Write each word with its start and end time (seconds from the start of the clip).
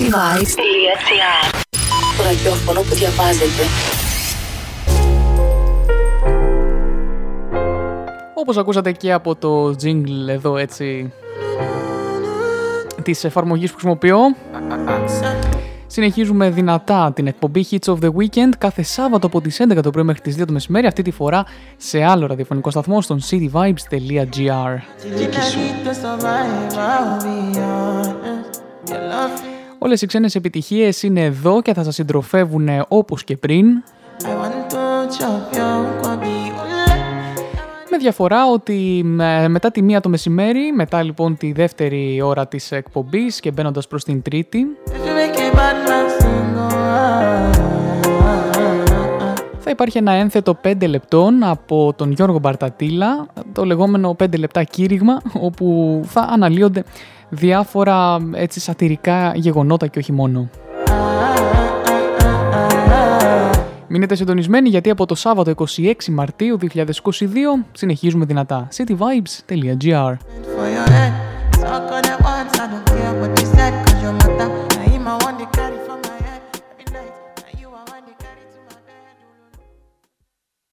cityvibes.gr 0.00 1.50
Το 2.16 2.22
ραδιόφωνο 2.22 2.80
που 2.80 2.94
διαβάζετε. 2.94 3.62
Όπως 8.34 8.56
ακούσατε 8.56 8.92
και 8.92 9.12
από 9.12 9.36
το 9.36 9.66
jingle 9.82 10.28
εδώ 10.28 10.56
έτσι 10.56 11.12
της 13.02 13.24
εφαρμογής 13.24 13.70
που 13.70 13.76
χρησιμοποιώ 13.76 14.18
Συνεχίζουμε 15.86 16.50
δυνατά 16.50 17.12
την 17.14 17.26
εκπομπή 17.26 17.66
Hits 17.70 17.94
of 17.94 17.98
the 17.98 18.08
Weekend 18.08 18.50
κάθε 18.58 18.82
Σάββατο 18.82 19.26
από 19.26 19.40
τις 19.40 19.62
11 19.68 19.82
το 19.82 19.90
πρωί 19.90 20.04
μέχρι 20.04 20.20
τις 20.20 20.36
2 20.40 20.46
το 20.46 20.52
μεσημέρι 20.52 20.86
αυτή 20.86 21.02
τη 21.02 21.10
φορά 21.10 21.44
σε 21.76 22.04
άλλο 22.04 22.26
ραδιοφωνικό 22.26 22.70
σταθμό 22.70 23.00
στον 23.00 23.20
cityvibes.gr 23.30 24.76
Όλες 29.82 30.02
οι 30.02 30.06
ξένες 30.06 30.34
επιτυχίες 30.34 31.02
είναι 31.02 31.24
εδώ 31.24 31.62
και 31.62 31.74
θα 31.74 31.84
σας 31.84 31.94
συντροφεύουν 31.94 32.68
όπως 32.88 33.24
και 33.24 33.36
πριν. 33.36 33.66
Με 37.90 37.96
διαφορά 37.98 38.50
ότι 38.50 39.04
ε, 39.20 39.48
μετά 39.48 39.70
τη 39.70 39.82
μία 39.82 40.00
το 40.00 40.08
μεσημέρι, 40.08 40.72
μετά 40.72 41.02
λοιπόν 41.02 41.36
τη 41.36 41.52
δεύτερη 41.52 42.20
ώρα 42.22 42.48
της 42.48 42.72
εκπομπής 42.72 43.40
και 43.40 43.50
μπαίνοντας 43.50 43.86
προς 43.86 44.04
την 44.04 44.22
τρίτη 44.22 44.66
θα 49.70 49.76
υπάρχει 49.78 49.98
ένα 49.98 50.12
ένθετο 50.12 50.58
5 50.64 50.88
λεπτών 50.88 51.42
από 51.42 51.92
τον 51.96 52.12
Γιώργο 52.12 52.38
Μπαρτατήλα, 52.38 53.26
το 53.52 53.64
λεγόμενο 53.64 54.16
5 54.22 54.38
λεπτά 54.38 54.62
κήρυγμα, 54.62 55.20
όπου 55.40 56.00
θα 56.04 56.20
αναλύονται 56.20 56.84
διάφορα 57.28 58.16
έτσι 58.32 58.60
σατυρικά 58.60 59.32
γεγονότα 59.34 59.86
και 59.86 59.98
όχι 59.98 60.12
μόνο. 60.12 60.48
Μείνετε 63.88 64.14
συντονισμένοι 64.14 64.68
γιατί 64.68 64.90
από 64.90 65.06
το 65.06 65.14
Σάββατο 65.14 65.52
26 65.76 65.92
Μαρτίου 66.10 66.58
2022 66.74 66.76
συνεχίζουμε 67.72 68.24
δυνατά. 68.24 68.68
cityvibes.gr 68.76 70.16